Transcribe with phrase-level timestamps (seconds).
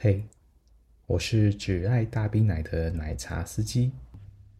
[0.00, 0.22] 嘿
[1.06, 3.90] 我是只爱大冰奶的奶茶司机。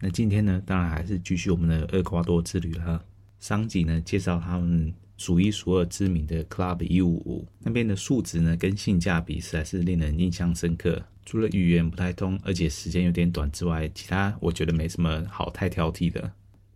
[0.00, 3.04] 那今天呢，当然还是继续我们的厄瓜多之旅了。
[3.38, 11.00] 上集呢，介绍他们数一数二知名的 Club 155，那边的数值呢跟性价比实在是令人印象深刻。
[11.24, 16.32] 除了语言不太通，而且时间有点短之外，其他我觉得没什么好太挑剔的。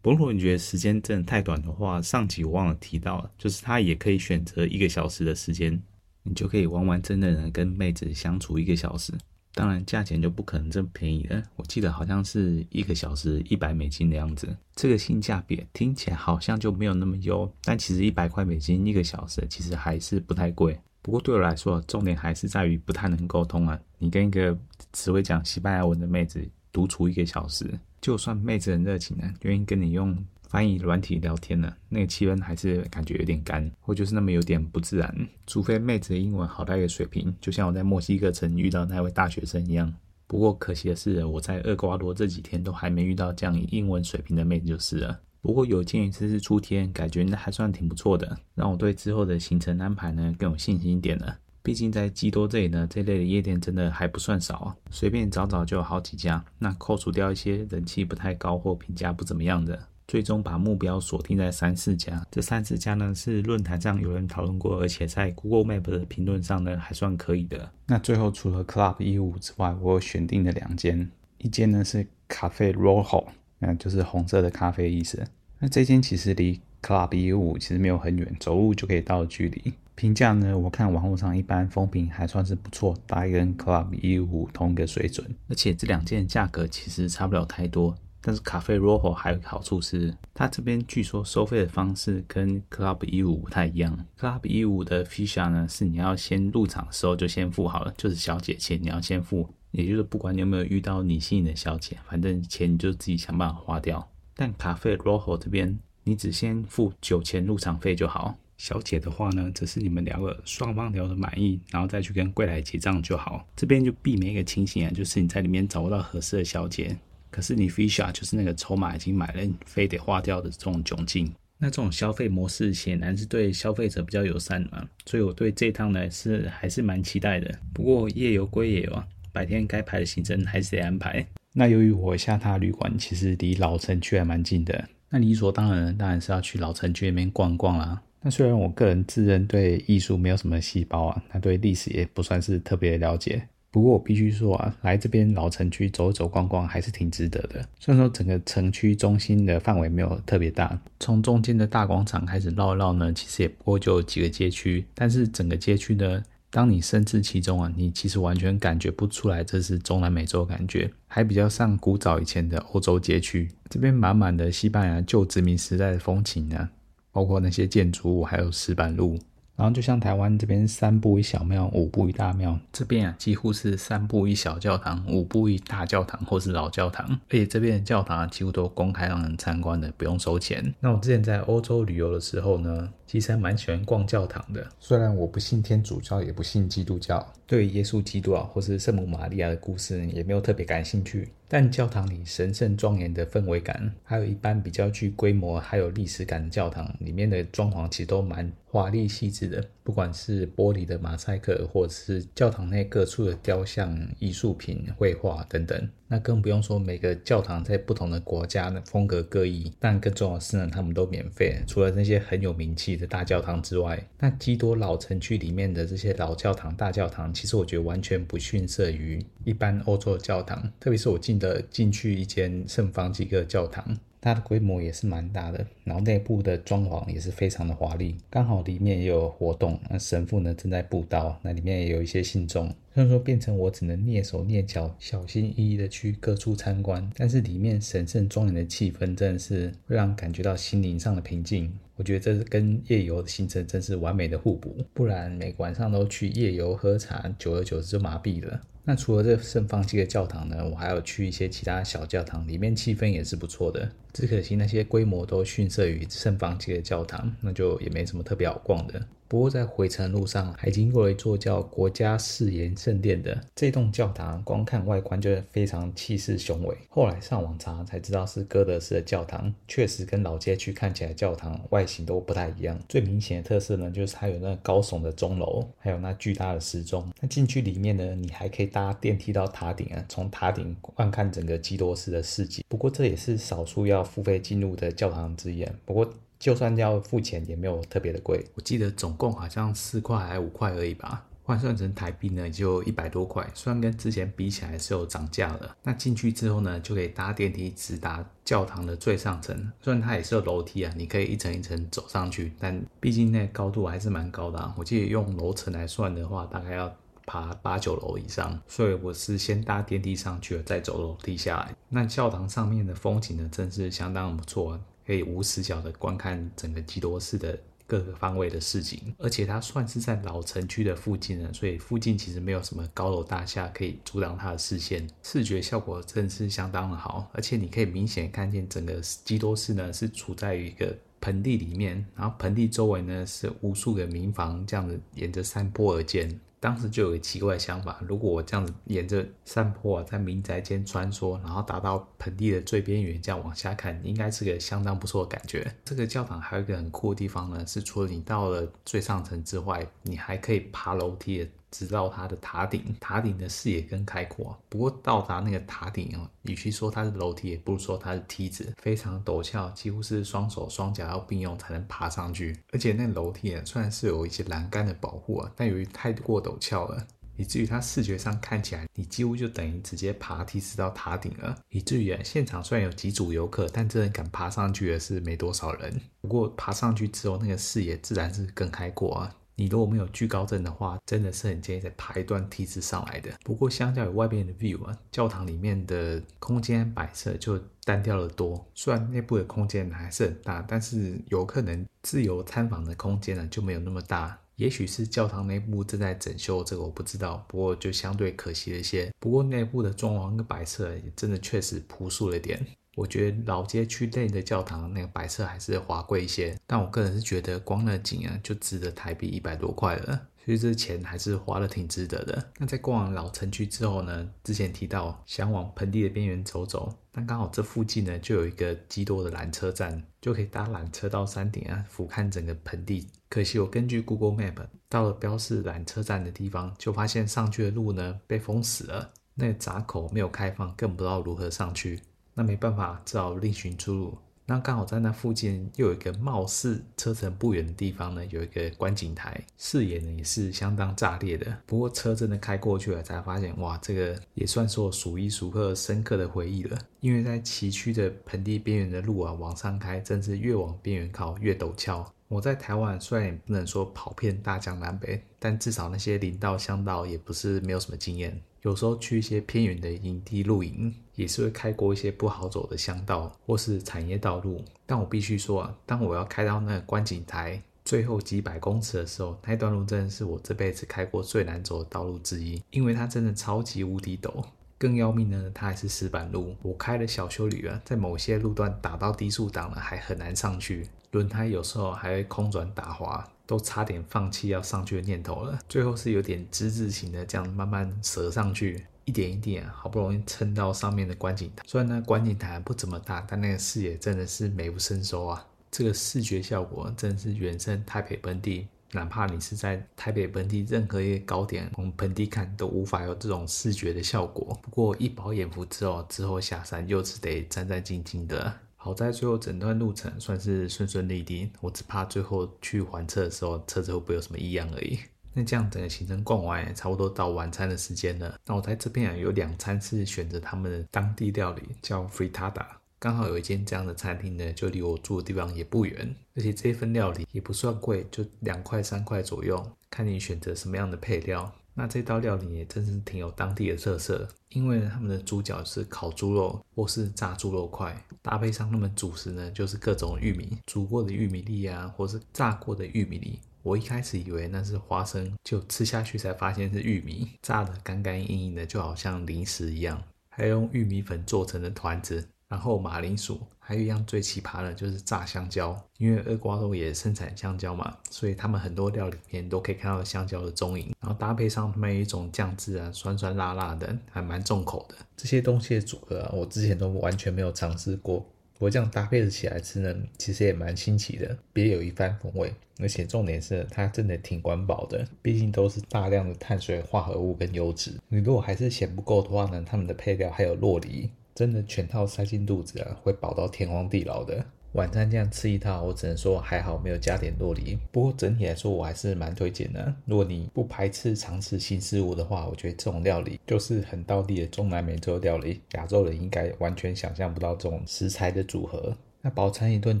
[0.02, 5.80] 不过如果你觉得时间真的太短的话，上集我忘了提到了，就是他也可以选择一个小时的时间。
[6.28, 9.12] 你就可以完完整整的跟妹子相处一个小时，
[9.54, 11.42] 当然价钱就不可能这么便宜了。
[11.56, 20.78] 我记得好像是一个小时一百美金的样子，这个性价比听起来好像就没有那么优，但其实一百块美金一个小时其实还是不太贵。
[21.00, 23.78] 不过对我来说，重点还是在于不太能沟通啊。
[23.98, 24.56] 你跟一个
[24.92, 27.66] 只会讲西班牙文的妹子独处一个小时，
[28.00, 30.16] 就算妹子很热情呢，愿意跟你用。
[30.48, 35.28] 翻译软体聊天呢，那个气氛还是感觉有点干，或就是那么有点不自然。
[35.46, 39.94] 除非妹子的英文好到一个水平，就像我在墨西哥城遇到那位大学生一样。
[40.26, 45.20] 不过可惜的是，我在厄瓜多这几天都还没遇到这样英文水平的妹子就是了。
[45.40, 51.38] 不过有见一次是初天，感觉那还算挺不错的，让我对之后的行程安排呢更有信心一点了。
[51.62, 56.42] 毕竟在基多这里呢，这类的夜店真的还不算少，随便找找就有好几家。
[56.58, 59.78] 那扣除掉一些人气不太高或评价不怎么样的。
[60.08, 67.70] 最终把目标锁定在三四家，这三四家呢是论坛上有人讨论过，而且在 Google Map 的评论上呢还算可以的。
[67.86, 73.26] 那最后除了 Club 155之外，我有选定了两间，一间呢是 Cafe Rojo，
[73.58, 75.22] 那就是红色的咖啡意思。
[75.58, 79.74] 那这间其实离 Club 155其实没有很远，走路就可以到的距离。
[79.94, 87.94] 评价呢，我看网络上一般风评还算是不错，大概跟 Club 155同一个水准，而且这两件价格其实差不了太多。
[88.20, 94.06] 但是咖啡 Rojo 还有个好处是，它这边据说收费的方式跟 Club 15不太一样。
[94.18, 104.10] Club 15的 Fisha 呢，是你要先入场的时候就先付好了，就是小姐钱你要先付，也就是不管你有没有遇到你心仪的小姐，反正钱你就自己想办法花掉。
[104.34, 113.46] 但咖啡 Rojo 这边，你只先付酒钱入场费就好，小姐的话呢，只是你们聊个双方聊得满意，然后再去跟柜台结账就好。
[113.54, 116.96] 这边就避免一个情形啊，就是你在里面找不到合适的小姐。
[117.30, 121.32] 可是你 Ficha 就是那个筹码已经买了，你非得花掉的这种窘境。
[121.60, 127.52] 那这种消费模式显然是对消费者比较友善嘛，所以我对这趟呢是还是蛮期待的。
[127.74, 131.26] 不过夜游归夜游啊，白天该排的行程还是得安排。
[131.52, 138.00] 那由于我下榻旅馆其实离老城区还蛮近的，那理所当然当然是要去老城区那边逛逛啦。
[138.20, 143.48] 那虽然我个人自认对艺术没有什么细胞啊，那对历史也不算是特别了解。
[143.70, 147.68] 不过我必须说啊，来这边老城区走走逛逛还是挺值得的。
[147.78, 154.84] 虽然说整个城区中心的范围没有特别大，从中间的大广场开始绕一绕呢，其实也不过就几个街区。
[154.94, 163.50] 但是整个街区呢，当你身处其中啊，你其实完全感觉不出来这是中南美洲感觉，还比较像古早以前的欧洲街区。
[163.68, 166.70] 这边满满的西班牙旧殖民时代的风情啊，
[167.12, 169.18] 包括那些建筑物，还有石板路。
[169.58, 180.72] 然后就像台湾这边三步一小庙，五步一大庙，这边啊几乎是三步一小教堂，五步一大教堂或是老教堂，而且这边的教堂啊几乎都公开让人参观的，不用收钱。
[180.78, 191.28] 那我之前在欧洲旅游的时候呢，其实还蛮喜欢逛教堂的，虽然我不信天主教，也不信基督教，对耶稣基督啊或是圣母玛利亚的故事也没有特别感兴趣。
[191.48, 199.64] 但教堂里神圣庄严的氛围感，还有一般比较具规模还有历史感的教堂里面的装潢，其实都蛮华丽细致的。
[199.82, 209.72] 不管是玻璃的马赛克，或者是教堂内各处的雕像、艺术品、绘画等等，那更不用说每个教堂在不同的国家的风格各异。
[209.78, 211.62] 但更重要的是呢，他们都免费。
[211.66, 221.38] 除了那些很有名气的大教堂之外，那基多老城区里面的这些老教堂、大教堂，其实我觉得完全不逊色于一般欧洲的教堂，特别是我进。
[221.38, 228.16] 的进去一间圣方济各教堂，它的规模也是蛮大的，然后内部的装潢也是非常的华丽。
[228.28, 232.74] 刚好里面也有活动，那神父呢正在布道，那里面也有一些信众。
[232.98, 241.72] 虽然说变成我只能蹑手蹑脚、小心翼翼的去各处参观，但是里面神圣庄严的气氛真的是会让感觉到心灵上的平静。
[241.94, 248.60] 我觉得这是跟夜游的行程真是完美的互补，不然每个晚上都去夜游喝茶，久而久之就麻痹了。
[248.82, 253.88] 那除了这圣方济的教堂呢，我还有去一些其他小教堂，里面气氛也是不错的。
[254.12, 259.06] 只可惜那些规模都逊色于圣方济的教堂，那就也没什么特别好逛的。
[259.28, 266.74] 不过在回程路上还经过了一座叫国家誓言圣殿的这栋教堂，光看外观就非常气势雄伟。
[266.88, 272.78] 后来上网查才知道是哥德式的教堂，确实跟老街区看起来教堂外形都不太一样。
[272.88, 277.06] 最明显的特色呢，就是它有那高耸的钟楼，还有那巨大的时钟。
[277.20, 282.64] 那进去里面呢，你还可以搭电梯到塔顶啊，从塔顶观看整个基多斯的市集。
[282.66, 285.66] 不过这也是少数要付费进入的教堂之一。
[285.84, 286.10] 不过。
[286.38, 288.46] 就算要付钱，也没有特别的贵。
[288.54, 293.44] 我记得总共好像四块还五块而已吧，换算成台币呢，就一百多块。
[293.54, 295.76] 虽然跟之前比起来是有涨价了。
[295.82, 299.72] 那进去之后呢，就可以搭电梯直达教堂的最上层。
[299.80, 304.74] 虽然它也是有楼梯啊，你可以一层一层走上去，但毕竟那高度还是蛮高的啊。
[304.76, 306.94] 我记得用楼层来算的话，大概要
[307.26, 308.60] 爬八九楼以上。
[308.68, 311.74] 所以我是先搭电梯上去了，再走楼梯下来。
[311.88, 314.80] 那教堂上面的风景呢，真是相当不错啊。
[315.08, 336.38] 可以无死角的观看整个基多市的各个方位的市景，而且它算是在老城区的附近呢，所以附近其实没有什么高楼大厦可以阻挡它的视线，视觉效果真是相当的好，而且你可以明显看见整个基多市呢是处在于一个盆地里面，然后盆地周围呢是无数个民房这样子沿着山坡而建。
[336.60, 345.74] 当时就有个奇怪的想法，如果我这样子沿着山坡啊，在民宅间穿梭，然后达到盆地的最边缘，这样往下看，应该是个相当不错的感觉。
[345.84, 351.50] 这个教堂还有一个很酷的地方呢，是除了你到了最上层之外，你还可以爬楼梯的。
[351.70, 354.56] 直到它的塔顶，塔顶的视野更开阔。
[354.68, 362.58] 不过到达那个塔顶哦，与其说它是楼梯，也不如说它是梯子，非常陡峭，几乎是双手双脚要并用才能爬上去。
[362.72, 367.06] 而且那楼梯啊，虽然是有一些栏杆的保护啊，但由于太过陡峭了，
[367.36, 371.56] 以至于它视觉上看起来，你几乎就等于直接爬梯子到塔顶了。
[371.68, 376.00] 以至于啊，现场虽然有几组游客，但真的敢爬上去的是没多少人。
[376.20, 379.34] 不过爬上去之后，那个视野自然是更开阔啊。
[379.58, 383.28] 你如果没有惧高症的话，真的是很建议再爬一段梯子上来的。
[383.42, 388.64] 不过相较于外面的 view 啊，教堂里面的空间摆设就单调的多。
[388.72, 394.38] 虽然内部的空间还是很大，但是游客能自由参访的空间呢就没有那么大。
[394.54, 397.44] 也许是教堂内部正在整修，这个我不知道。
[397.48, 399.12] 不过就相对可惜了一些。
[399.18, 402.64] 不过内部的装潢跟摆设也真的确实朴素了点。
[402.98, 412.50] 我觉得老街区内的教堂那个摆设还是华贵一些，但我个人是觉得光那景啊就值得台币一百多块了，所以这钱还是花的挺值得的。
[412.58, 423.06] 那在逛完老城区之后呢，之前提到想往盆地的边缘走走，但刚好这附近呢就有一个基多的缆车站，就可以搭缆车到山顶啊俯瞰整个盆地。
[423.28, 432.00] 可惜我根据 Google Map 到了标示缆车站的地方，就发现上去的路呢被封死了，那个闸口没有开放，更不知道如何上去。
[432.38, 434.16] 那没办法，只好另寻出路。
[434.46, 441.52] 那刚好在那附近又有一个貌似车程不远的地方呢，有一个观景台，视野呢也是相当炸裂的。
[441.66, 446.78] 不过车真的开过去了，才发现哇，这个也算是我数一数二深刻的回忆了。
[447.00, 452.08] 因为在崎岖的盆地边缘的路啊，往上开，真是越往边缘靠越陡峭。
[452.28, 458.40] 我在台湾虽然也不能说跑遍大江南北，但至少那些林道乡道也不是没有什么经验。
[458.62, 464.64] 有时候去一些偏远的营地露营，也是会开过一些不好走的乡道或是产业道路。
[464.84, 474.44] 但我必须说啊，当我要开到那个观景台最后几百公尺的时候，那段路真的是我这辈子开过最难走的道路之一，因为它真的超级无敌陡。
[474.76, 476.54] 更要命的呢，它还是石板路。
[476.62, 480.88] 我开的小修旅啊，在某些路段打到低速档了，还很难上去。
[481.10, 483.28] 轮胎有时候还会空转打滑。
[483.48, 491.64] 都差点放弃要上去的念头了，最后是有点之字形的这样慢慢折上去，一点一点，好不容易撑到上面的观景台。
[491.66, 495.46] 虽然呢观景台不怎么大，但那个视野真的是美不胜收啊！
[495.70, 504.58] 这个视觉效果真的是远胜台北盆地，哪怕你是在台北盆地任何一个高点，从盆地看都无法有这种视觉的效果。
[504.60, 508.54] 不过一饱眼福之后，之后下山又是得战战兢兢的。
[508.88, 514.98] 好在最后整段路程算是顺顺利利，我只怕最后去还车的时候车子会不会有什么异样而已。
[515.34, 518.40] 那这样整个行程逛完，差不多到晚餐的时间了。
[518.46, 522.64] 那我在这边啊有两餐是选择他们的当地料理，叫 fritada。
[522.98, 531.52] 刚好有一间这样的餐厅呢，就离我住的地方也不远，而且这份料理也不算贵，就两块三块左右，看你选择什么样的配料。
[531.78, 543.38] 那这道料理也真是挺有当地的特色，因为他们的主角是烤猪肉或是炸猪肉块，搭配上他们主食呢，就是各种玉米，煮过的玉米粒啊，或是炸过的玉米粒。
[543.62, 550.02] 我一开始以为那是花生，就吃下去才发现是玉米，炸得干干硬硬的，就好像零食一样。
[550.30, 560.94] 还用玉米粉做成的团子，然后马铃薯，还有一样最奇葩的就是炸香蕉，因为厄瓜多也生产香蕉嘛，所以他们很多料理里面都可以看到香蕉的踪影。
[561.00, 564.94] 然后搭配上他们一种酱汁啊，酸酸辣辣的，还蛮重口的。
[565.16, 568.24] 这些东西的组合，我之前都完全没有尝试过。
[568.58, 572.52] 我这样搭配着起来吃呢，其实也蛮新奇的，别有一番风味。
[572.80, 577.92] 而且重点是，它真的挺环保的，毕竟都是大量的碳水化合物跟油脂。
[578.08, 584.44] 你如果还是嫌不够的话呢，他们的配料还有洛梨，真的全套塞进肚子啊，会饱到天荒地老的。
[584.72, 587.78] 晚餐这样吃一套，我只能说还好没有加点酪梨。
[587.92, 589.94] 不过整体来说，我还是蛮推荐的。
[590.04, 595.60] 如果你不排斥尝试新事物的话，我觉得这种料理就是很道地的中南美洲料理。
[595.74, 598.96] 亚洲人应该完全想象不到这种食材的组合。
[599.22, 600.00] 那饱餐一顿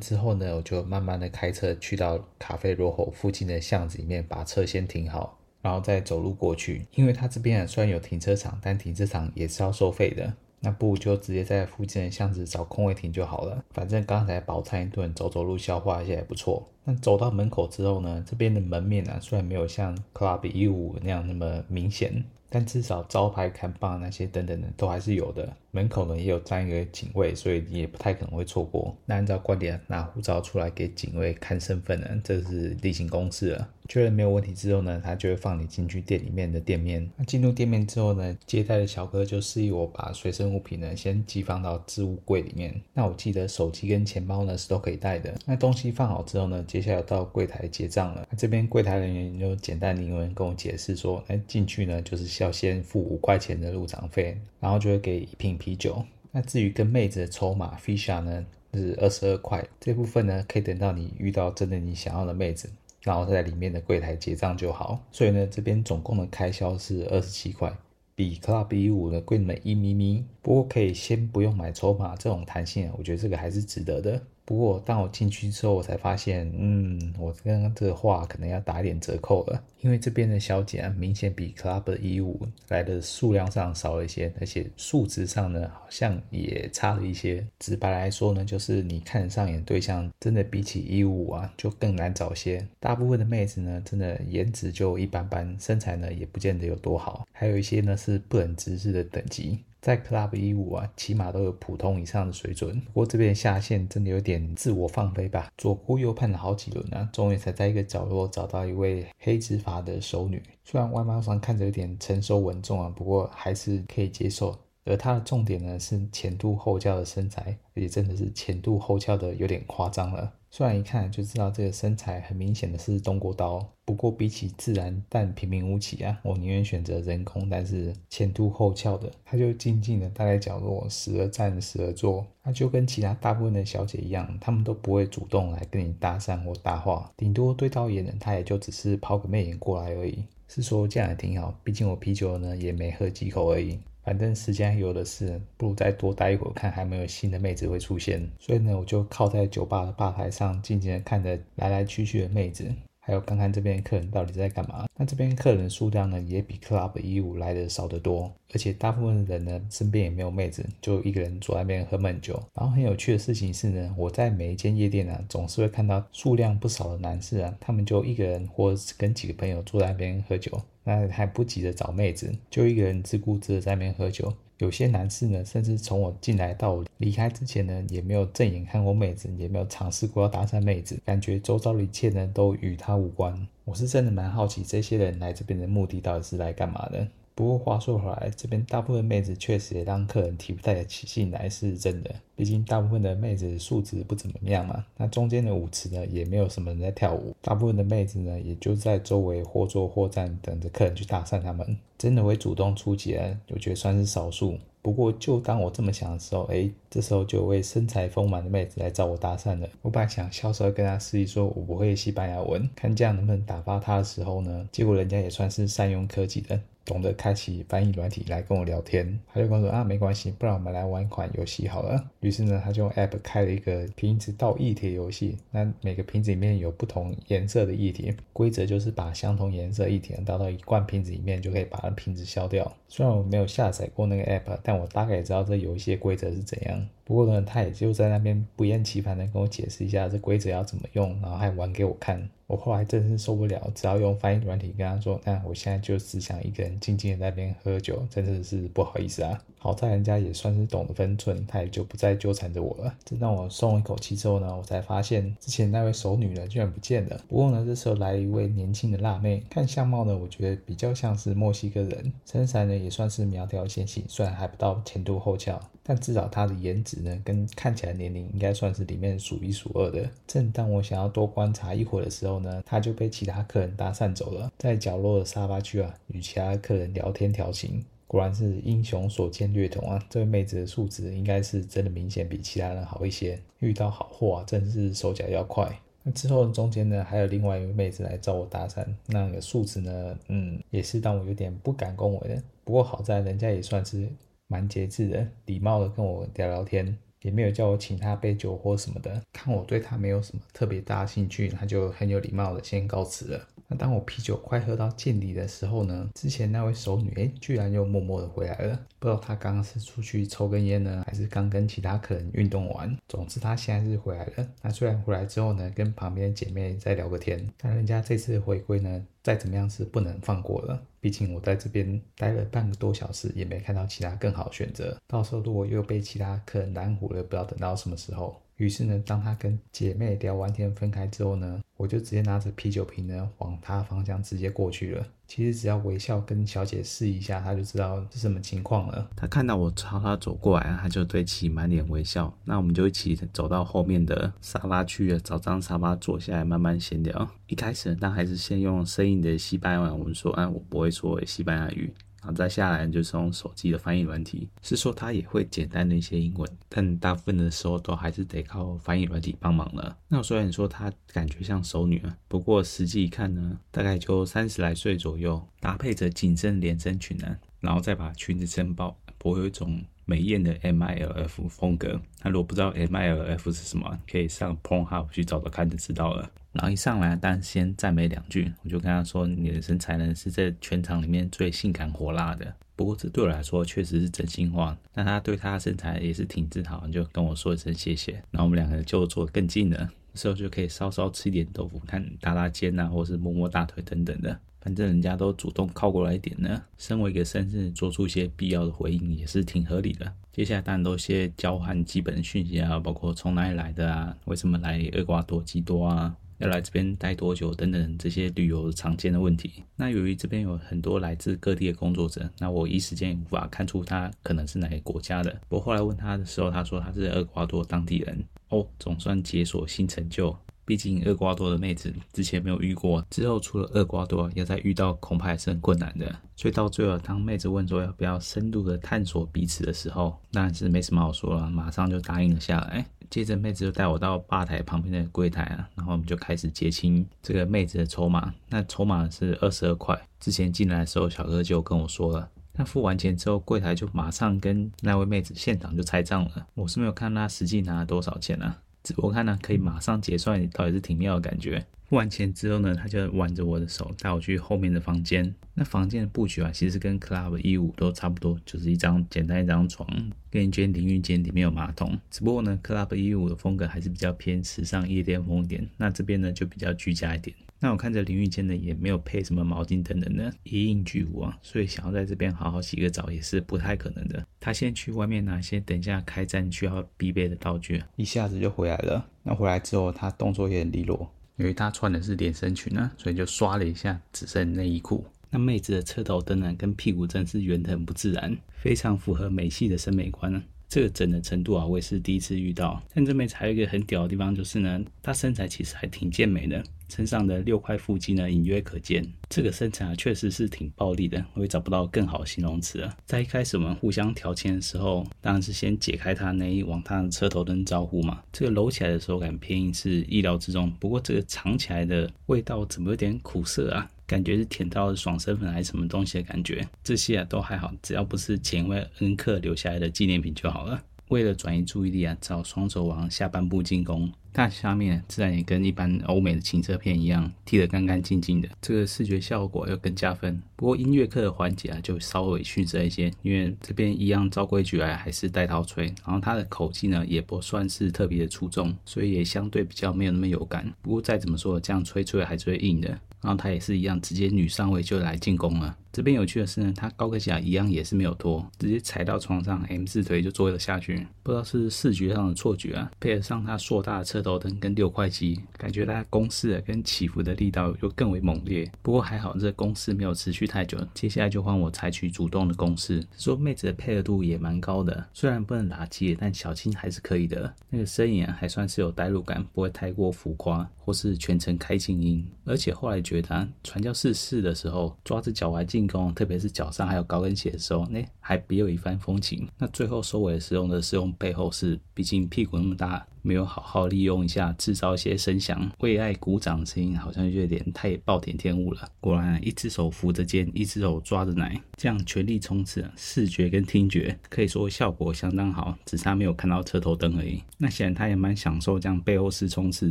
[0.00, 6.84] 之后呢，我就慢慢的开车去到咖啡罗吼附近的巷子里面，把车先停好，然后再走路过去。
[6.96, 10.34] 因为它这边虽然有停车场，但停车场也是要收费的。
[10.60, 13.64] 那不如就直接在附近的巷子找空位停就好了。
[13.70, 16.68] 反正刚才饱餐一顿，走走路消化一下也不错。
[16.84, 22.24] 那走到门口之后呢，这边的门面啊，虽然没有像 Club 155那样那么明显。
[22.50, 25.54] 但至少招牌、看板那些等等的都还是有的。
[25.78, 28.96] 门口呢也有站一个警卫，所以你也不太可能会错过。
[29.06, 33.68] 那按照惯例，拿护照出来给警卫看身份呢，这是例行公事了。
[33.88, 37.08] 确认没有问题之后呢，他就会放你进去店里面的店面。
[37.16, 42.78] 那进入店面之后呢，接待的小哥就示意我把随身物品呢先寄放到置物柜里面。
[42.92, 45.34] 那我记得手机跟钱包呢是都可以带的。
[45.46, 48.26] 那东西放好之后呢，接下来到柜台结账了。
[48.30, 52.38] 那这边柜台人员就简单的英文跟我解释说，哎，进去呢就是。
[52.38, 56.02] 要先付五块钱的入场费，然后就会给一瓶啤啤酒。
[56.32, 59.66] 那至于跟妹子的筹码 f i s h a 呢，是二十二块。
[59.80, 62.70] 这部分呢，可以等到你遇到真的你想要的妹子，
[63.02, 65.02] 然后在里面的柜台结账就好。
[65.10, 67.74] 所以呢，这边总共的开销是二十七块，
[68.14, 70.24] 比 Club 一五呢贵那么一咪咪。
[70.42, 74.22] 不过可以先不用买筹码，这种弹性，我觉得这个还是值得的。
[74.48, 87.46] 不过，当我进去之后，我才发现，嗯，我刚刚这个话可能要打一点折扣了，因为这边的小姐啊，明显比 Club 155来的数量上少了一些，而且数值上呢，好像也差了一些。
[87.58, 92.66] 直白来说呢，就是你看上眼对象，真的比起155啊，就更难找些。
[92.80, 99.58] 大部分的妹子呢，真的颜值就一般般，身材呢也不见得有多好，还有一些呢是不忍直视的等级。
[99.80, 102.80] 在 Club 155啊，起码都有普通以上的水准。
[102.80, 110.42] 不过这边下线真的有点自我放飞吧，左顾右盼了好几轮啊，终于才在一个角落找到一位黑直发的熟女。
[110.64, 114.58] 虽然外貌上看着有点成熟稳重啊，不过还是可以接受。
[114.84, 120.32] 而她的重点呢，是前凸后翘的身材，而且真的是前凸后翘的有点夸张了。
[120.50, 129.10] 虽然一看就知道这个身材很明显的是中国刀，不过比起自然但平平无奇啊，我宁愿选择人工但是前凸后翘的。
[129.24, 132.26] 他就静静的待在角落，时而站，时而坐。
[132.42, 140.24] 他就跟其他大部分的小姐一样，他们都不会主动来跟你搭讪或搭话，顶多对到眼的他也就只是抛个媚眼过来而已。
[140.50, 143.78] 是说这样也挺好，毕竟我啤酒呢也没喝几口而已。
[144.08, 148.26] 反正时间有的是，不如再多待一会儿，看还没有新的妹子会出现。
[148.38, 152.64] 所以呢，我就靠在酒吧的吧台上，静静的看着来来去去的妹子。
[153.00, 154.86] 还有看看这边客人到底在干嘛？
[154.96, 162.42] 那这边客人数量呢，也比 Club 155来的少得多，而且大部分的人呢，身边也没有妹子，就一个人坐在那边喝闷酒。
[162.54, 174.32] 然后很有趣的事情是呢，我在每一间夜店呢，总是会看到数量不少的男士啊，他们就一个人或跟几个朋友坐在那边喝酒，那还不急着找妹子，就一个人自顾自的在那边喝酒。
[174.56, 183.46] 有些男士呢，甚至从我进来到我离开之前呢，也没有正眼看过妹子，也没有尝试过要搭讪妹子，感觉周遭的一切呢都与他无关。
[183.66, 187.06] 我是真的蛮好奇，这些人来这边的目的到底是来干嘛的？
[187.38, 192.12] 不过话说回来，这边大部分妹子确实也让客人提不太起兴来，是真的。
[192.34, 194.84] 毕竟大部分的妹子素质不怎么样嘛。
[194.96, 197.32] 那中间的舞池呢，也没有什么人在跳舞。
[197.40, 201.78] 大部分的妹子呢，也就在周围或坐或站，等着客人去搭讪他们。
[201.96, 203.16] 真的会主动出击，
[203.50, 204.58] 我觉得算是少数。
[204.82, 209.68] 不过就当我这么想的时候，哎，这时候就有位身材丰满的妹子来找我搭讪了。
[209.82, 216.60] 我本来想笑笑跟她示意说，我不会西班牙文，看这样能不能打发她的时候呢，结果人家也算是善用科技的。
[216.84, 222.02] 懂得开启翻译软体来跟我聊天，他就跟我说啊，没关系，不然我们来玩一款游戏好了。
[222.20, 225.36] 于是呢，他就用 App 开了一个瓶子倒液体游戏。
[225.50, 232.74] 那每个瓶子里面有不同颜色的液体，规则就是把相同颜色液体倒到一罐瓶子里面，就可以把那瓶子消掉。
[232.88, 236.77] 虽然我没有下载过那个 App，但我大概也知道这游戏的规则是怎样。
[236.78, 236.97] Amen.
[237.08, 242.28] 不过呢，他也就在那边不厌其烦的跟我解释一下这规则要怎么用，然后还玩给我看。
[242.46, 249.42] 我后来真是受不了，只要用翻译软体跟他说，那我现在就只想一个人静静的在那边喝酒，真的是不好意思啊。
[249.58, 252.94] 好在人家也算是懂得分寸，他也就不再纠缠着我了。
[253.04, 257.20] 这让我松了一口气之后呢，我才发现之前那位熟女呢居然不见了。
[257.28, 270.08] 不过呢，这时候来了一位年轻的辣妹，看相貌呢，我觉得比较像是墨西哥人，身材呢也算是苗条纤细，虽然还不到前凸后翘，但至少她的颜值呢跟看起来年龄应该算是里面数一数二的。
[270.26, 277.84] 正当我想要多观察一会儿的时候，呢，他就被其他客人搭讪走了，在角落的沙发区啊，与其他客人聊天调情。
[278.06, 280.02] 果然是英雄所见略同啊！
[280.08, 285.70] 这位妹子的素质应该是真的明显比其他人好一些，遇到好货啊，真是手脚要快。
[286.02, 292.42] 那之后中间呢，还有另外一位妹子来找我搭讪，那个素质呢，嗯，也是让我有点不敢恭维的。
[292.64, 294.08] 不过好在人家也算是
[294.48, 296.98] 蛮节制的，礼貌的跟我聊聊天。
[297.22, 303.48] 也没有叫我请他杯酒或什么的，看我对他没有什么特别大兴趣，他就很有礼貌的先告辞了。
[303.70, 308.80] 那当我啤酒快喝到见底的时候呢，之前那位熟女哎，居然又默默的回来了。
[308.98, 312.96] 不知道她刚刚是出去抽根烟呢，还是刚跟其他客人运动完。
[313.08, 314.48] 总之她现在是回来了。
[314.62, 320.82] 那虽然回来之后呢，跟旁边姐妹再聊个天，但人家这次回归呢，再怎么样是不能放过了。
[321.00, 324.96] 毕竟我在这边待了半个多小时，也没看到其他更好的选择。
[325.06, 328.40] 到时候如果又被其他客人拦胡了，不知道等到什么时候。
[328.58, 335.06] 于是呢，当他跟姐妹聊完天分开之后呢，我就直接拿着啤酒瓶呢往他方向直接过去了。
[335.28, 339.10] 其实只要微笑跟小姐示一下，他就知道是什么情况了。
[339.14, 342.32] 他看到我朝他走过来，他就对其满脸微笑。
[342.44, 347.28] 那我们就一起走到后面的沙发区了，找张沙发坐下来慢慢闲聊。
[347.46, 359.96] 一开始呢，但还是先用生硬的西班牙文说：“啊，我不会说西班牙语。”然后再下来就是用手机的翻译软体，是说他也会简单的一些英文，但大部分的时候都还是得靠翻译软体帮忙了。
[360.08, 372.00] 那虽然说他感觉像熟女啊，不过实际一看呢，大概就三十来岁左右，搭配着紧身连身裙呢，然后再把裙子撑爆，不会有一种美艳的 MILF 风格。
[372.22, 376.30] 那如果不知道 MILF 是什么，可以上 Pornhub 去找找看就知道了。
[376.52, 384.74] 然后一上来，当然先赞美两句，我就跟他说：“你的身材呢是在全场里面最性感火辣的。”不过这对我来说确实是真心话。
[384.94, 388.14] 那他对他的身材也是挺自豪，就跟我说一声谢谢。
[388.30, 394.40] 然后我们两个就坐更近了，这时候就可以稍稍吃一点豆腐，看搭搭肩啊，或是摸摸大腿等等的。
[394.68, 400.12] 反正人家都主动靠过来一点呢，身为一个绅士，做出一些必要的回应也是挺合理的。
[400.30, 406.14] 接下来当然都先交换基本讯息啊，包括从哪里来的啊，为什么来厄瓜多基多啊？
[406.36, 409.64] 要来这边待多久等等这些旅游常见的问题。
[409.74, 415.34] 那由于这边有很多来自各地的工作者，那我一时间也无法看出他可能是哪个国家的。
[415.48, 418.22] 我后来问他的时候，他说他是厄瓜多当地人。
[418.50, 420.36] 哦，总算解锁新成就。
[420.68, 426.14] 毕竟厄瓜多的妹子之前没有遇过，之后除了厄瓜多要再遇到，恐怕也是很困难的。
[426.36, 432.84] 所以到最后，当妹子问说要不要深度的探索彼此的时候，当然是没什么好说了，马上就答应了下来。
[433.08, 438.34] 接着妹子就带我到吧台旁边的柜台啊，然后我们就开始结清这个妹子的筹码。
[438.50, 439.98] 那筹码是二十二块。
[440.20, 442.28] 之前进来的时候，小哥就跟我说了。
[442.52, 446.46] 那付完钱之后，柜台就马上跟那位妹子现场就拆账了。
[446.52, 451.62] 我是没有看他实际拿了多少钱啊，只不过看呢可以马上结算，倒也是挺妙的感觉。
[451.90, 455.34] 付完钱之后呢，他就挽着我的手带我去后面的房间。
[455.52, 459.86] 那房间的布局啊，其实跟 Club 一五都差不多，就是一张简单一张床，
[460.30, 461.98] 跟一间淋浴间，里面有马桶。
[462.10, 465.68] 只不过呢，Club 一五的风格还是比较偏时尚夜店风一点。
[465.76, 467.36] 那这边呢就比较居家一点。
[467.60, 471.38] 那我看着淋浴间呢也没有配什么毛巾等等的，一应俱无啊。
[471.42, 474.26] 所以想要在这边好好洗个澡也是不太可能的。
[474.38, 479.04] 他先去外面拿些等一下开战需要必备的道具，一下子就回来了。
[479.22, 481.12] 那回来之后，他动作也很利落。
[481.36, 485.06] 因为他穿的是连身裙啊，所以就刷了一下，只剩内衣裤。
[485.30, 490.42] 那妹子的车头灯呢，跟屁股真是圆得很不自然，非常符合美系的审美观呢。
[490.68, 492.82] 这个整的程度啊，我也是第一次遇到。
[492.94, 496.62] 但这妹子还有一个很屌的地方，就是呢，她身材其实还挺健美的。
[496.88, 499.06] 身上的六块腹肌呢，隐约可见。
[499.28, 502.96] 这个身材啊，确实是挺暴力的，我也找不到更好的形容词了。
[503.04, 508.22] 在一开始我们互相调情的时候，当然是先解开他内衣，往他的车头灯招呼嘛。
[508.32, 513.90] 这个搂起来的手感偏硬是意料之中，不过这个藏起来的味道怎么有点苦涩啊？
[514.08, 516.66] 感觉是舔到了爽身粉还是什么东西的感觉？
[516.82, 520.82] 这些啊都还好，只要不是前一位恩客留下来的纪念品就好了。
[521.08, 524.10] 为了转移注意力啊，找双手往下半部进攻。
[524.30, 530.40] 大下面自然也跟一般欧美的情色片一样，剃得干干净净的，这个视觉效果要更加分。
[530.54, 540.72] 不过音乐课的环节啊，就稍微逊色一些，因为这边一样照规矩来，还是带套吹，然后他的口技呢也不算是特别的出众，所以也相对比较没有那么有感。
[540.82, 543.00] 不过再怎么说，这样吹出来还是会硬的。
[543.20, 545.76] 然后他也是一样，直接女上位就来进攻了。
[545.92, 551.06] 这边有趣的是呢，他高跟鞋一样也是没有脱，直接踩到床上，M 字腿就坐了下去。
[551.22, 558.70] 不知道是视觉上的错觉啊，配合上他硕大的车头灯跟六块肌，感觉他攻势跟起伏的力道又更为猛烈。
[558.82, 563.04] 不过还好，这攻势没有持续太久，接下来就换我采取主动的攻势。
[563.16, 567.52] 说妹子的配合度也蛮高的，虽然不能打击，但小青还是可以的。
[567.68, 572.26] 那个声音啊，还算是有代入感，不会太过浮夸，或是全程开静音。
[572.44, 579.48] 而且后来觉得他传教士试的时候，抓着脚踝进进攻，特别是脚上还有高跟鞋的时候，那还别有一番风情。
[579.56, 583.06] 那最后收尾的时候呢，是用背后是，毕竟屁股那么大。
[583.28, 588.88] 没有好好利用一下，制造一些声响，为爱鼓掌的声音，好像就有点太暴殄天物了。
[589.00, 597.42] 果然，一只手扶着肩，一只手抓着奶，这样全力冲刺，视觉跟听觉可以说效果相当好，只差没有看到车头灯而已。
[597.58, 599.90] 那显然他也蛮享受这样背后式冲刺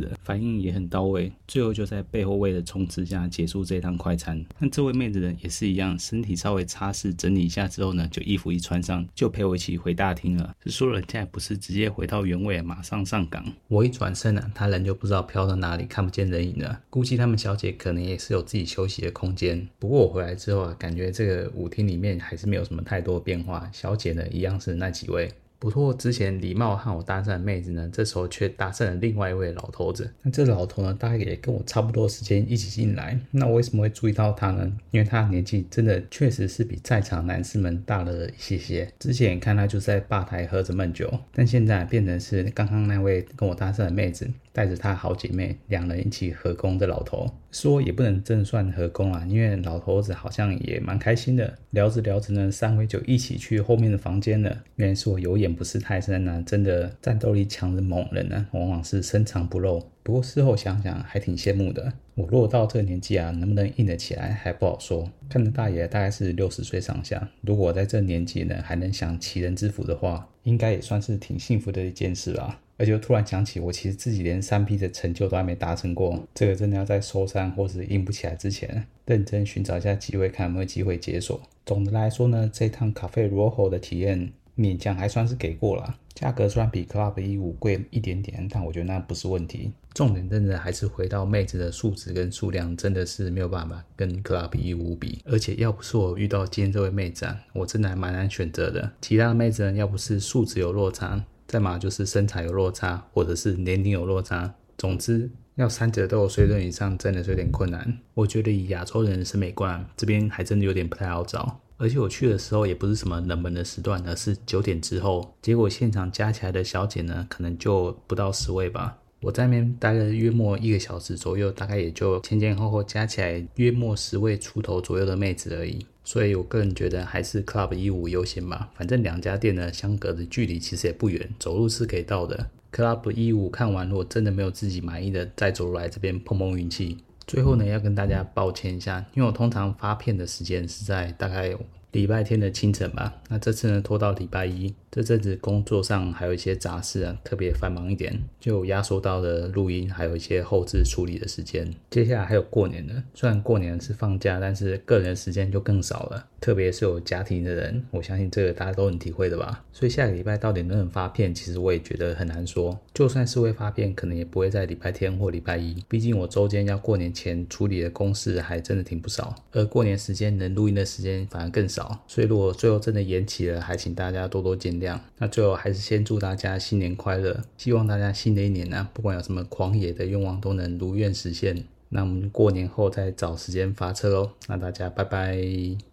[0.00, 1.30] 的，反应也很到位。
[1.46, 4.44] 最后就在背后位的冲刺下结束这趟快餐。
[4.58, 10.52] 那这位妹子呢，也是一样，身体稍微擦拭整理一下之后呢，就衣服一穿上，就陪我一起回大厅了。
[10.64, 13.27] 是说人家不是直接回到原位，马上上。
[13.68, 16.80] 我一转身呢、啊，他人就不知道飘到哪里，看不见人影了。
[16.90, 19.68] 估计他们小姐可能也是有自己休息的空间。
[19.78, 25.30] 不过我回来之后啊，感觉这个舞厅里面还是没有什么太多变化，小姐呢一样是那几位。
[25.58, 30.08] 不过之前礼貌和我搭讪的妹子呢，这时候却搭讪了另外一位老头子。
[30.22, 33.18] 那这老头呢，大概也跟我差不多时间一起进来。
[33.32, 34.70] 那我为什么会注意到他呢？
[34.92, 38.88] 因为他年纪真的确实是比在场男士们大了一些些。
[38.98, 44.30] 之前看他就在吧台喝着闷酒，但现在变成是刚刚那位跟我搭讪的妹子。
[44.50, 51.58] 带着他好姐妹，两人一起合攻的老头，说也不能正算合攻啊，因为老头子好像也蛮开心的。
[51.70, 54.64] 聊着聊着呢，三位就一起去后面的房间了。
[54.76, 59.82] 原来是我有眼不识泰山啊，真的战斗力强的猛人呢，往往是深藏不露。
[60.02, 61.92] 不过事后想想，还挺羡慕的。
[62.14, 65.10] 我落到这个年纪啊，能不能硬得起来还不好说。
[65.28, 72.60] 看着大爷大概是六十岁上下，如果我在这年纪呢，还能享齐人之福的话，应该也算是挺幸福的一件事吧。
[72.78, 81.40] 而且突然想起，我其实自己连三 P 的成就都还没达成过，这个真的要在收山或是硬不起来之前，认真寻找一下机会，看有没有机会解锁。
[81.66, 89.72] 总的来说呢，这趟 Cafe Rojo 的体验勉强还算是给过了，价格虽然比 Club 155贵一点点，但我觉得那不是问题。
[89.92, 95.18] 重点真的还是回到妹子的素质跟数量，真的是没有办法跟 Club 155比。
[95.24, 98.92] 而且要不是我遇到今天这位妹子啊，我真的还蛮难选择的。
[99.00, 101.24] 其他的妹子呢，要不是素质有落差。
[101.48, 107.98] 再嘛就是身材有落差，或者是年龄有落差，总之要三者都有水准以上，真的是有点困难。
[108.12, 111.58] 我觉得以亚洲人的审美观，这边还真的有点不太好找。
[111.78, 118.98] 而且我去的时候也不是什么冷门的时段，而是九点之后，结果现场加起来的小姐呢，可能就不到十位吧。
[119.20, 125.84] 我在那边待了约莫一个小时左右，大概也就前前后后加起来约莫十位出头左右的妹子而已。
[126.08, 132.48] 所以我个人觉得还是 Club 一五优先吧，反正两家店呢相隔的距离其实也不远，走路是可以到的。
[132.72, 136.96] Club 一五看完，如果真的没有自己满意的，再走路来这边碰碰运气。
[137.26, 141.54] 最后呢，要跟大家抱歉一下，因为我通常发片的时间是在大概
[141.98, 144.72] 礼拜天的清晨吧，那这次呢拖到礼拜一。
[144.90, 151.68] 这阵子工作上还有一些杂事啊，特别繁忙一点，就压缩到了录音，还有一些后置处理的时间。
[151.90, 159.62] 接下来还有过年呢，虽然过年是放假，但是个人时间就更少了，特别是有家庭的人，我相信这个大家都很体会的吧。
[159.72, 162.76] 所以下个礼拜到底能不能发片，其实我也觉得很难说。
[162.94, 174.98] 就算是会发片，可能也不会在礼拜天或礼拜一，毕竟我周间要过年前处理的公事还真的挺不少，而过年时间能录音的时间反而更少所以如果最后真的延期了，还请大家多多见谅。
[175.18, 181.64] 那最后还是先祝大家新年快乐，希望大家新的一年呢、啊，不管有什么狂野的愿望都能如愿实现。
[181.90, 184.30] 那我们过年后再找时间发车喽。
[184.46, 185.87] 那大家拜拜。